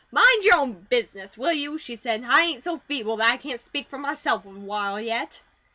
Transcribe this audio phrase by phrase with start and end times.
[0.09, 2.23] "Mind your own business, will you?" she said.
[2.27, 5.43] "I ain't so feeble that I can't speak for myself awhile yet."